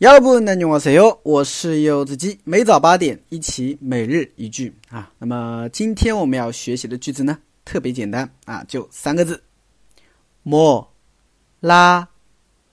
[0.00, 5.10] 여러분안녕하세요，我是柚子鸡，每早八点一起每日一句啊。
[5.18, 9.42] 那么今天我们要学习的句子呢，特别简单啊，就三个字：
[10.44, 12.08] 뭐라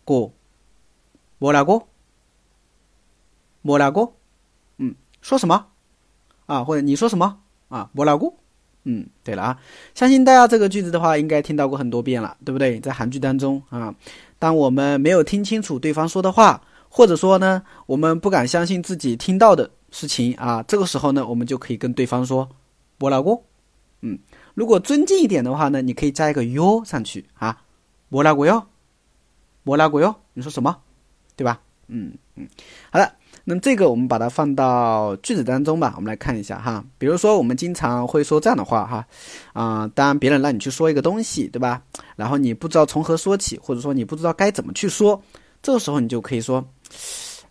[0.05, 0.31] 고，
[1.39, 1.85] 뭐라 고，
[3.63, 4.11] 뭐라 고，
[4.79, 5.67] 嗯，说什么
[6.45, 6.65] 啊？
[6.65, 7.89] 或者你说什么啊？
[7.95, 8.33] 뭐라 고，
[8.83, 9.59] 嗯，对了啊，
[9.95, 12.81] 相信大家这个句子的话，应该听到过很多遍了，对不对？
[12.81, 13.95] 在韩剧当中啊，
[14.37, 16.61] 当我们没有听清楚对方说的话。
[16.88, 22.48] 或者说呢，我们不敢相信自己听到的事情啊，这个时候呢，我们就可以跟对方说
[23.00, 23.42] “我老公”。
[24.00, 24.18] 嗯，
[24.54, 27.58] 如果尊敬一点的话呢，你可以加一个哟上去啊
[28.10, 28.64] ，“我老公哟，
[29.64, 30.76] 我老公哟”，你说什么？
[31.36, 31.60] 对吧？
[31.88, 32.46] 嗯嗯，
[32.92, 33.12] 好的，
[33.44, 36.84] 那么这个我们把它放到句子当中吧，我们来看一下哈。
[36.98, 39.06] 比如说，我们经常会说这样的话哈，
[39.54, 41.82] 啊，当别人让你去说一个东西，对吧？
[42.14, 45.20] 然后你不知道从何说起，或者说你不知道该怎么去说，
[45.62, 46.64] 这个时候你就可以说。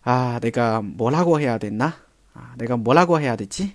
[0.01, 1.93] 啊，那个뭐라고해야되나
[2.33, 3.71] 啊，那个뭐라고해야되 지？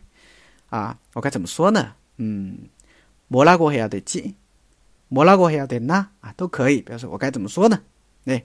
[0.69, 1.95] 啊，我该怎么说呢？
[2.17, 2.69] 嗯，
[3.29, 4.35] 뭐라고해야되 지？
[5.09, 6.09] 뭐라고해야되 나？
[6.21, 6.83] 啊，都可以。
[6.83, 7.81] 表示我该怎么说呢？
[8.27, 8.45] 哎，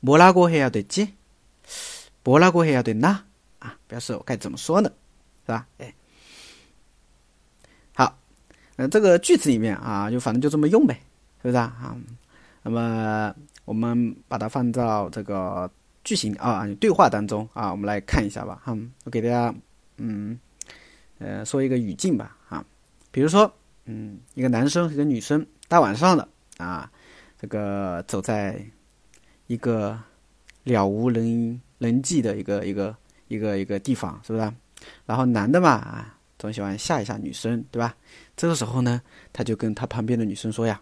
[0.00, 1.12] 뭐라고해야되 지？
[2.24, 3.24] 뭐라고해야되 나？
[3.58, 4.90] 啊，表示我该怎么说呢？
[5.44, 5.66] 是吧？
[5.76, 5.94] 哎，
[7.94, 8.18] 好，
[8.76, 10.94] 嗯，这个句子里面啊，就反正就这么用呗，
[11.42, 11.64] 是不是啊？
[11.64, 11.96] 啊，
[12.69, 13.35] 那么。
[13.65, 15.69] 我们把它放到这个
[16.03, 18.59] 句型啊对话当中啊，我们来看一下吧。
[18.65, 19.53] 哈，我给大家
[19.97, 20.39] 嗯
[21.19, 22.35] 呃说一个语境吧。
[22.49, 22.65] 啊，
[23.11, 23.53] 比如说
[23.85, 26.91] 嗯一个男生和一个女生大晚上的啊，
[27.39, 28.59] 这个走在
[29.45, 29.95] 一个
[30.63, 32.95] 了无人人迹的一个一个
[33.27, 34.51] 一个一个地方，是不是？
[35.05, 37.95] 然后男的嘛啊总喜欢吓一吓女生，对吧？
[38.35, 38.99] 这个时候呢，
[39.31, 40.81] 他就跟他旁边的女生说呀：“，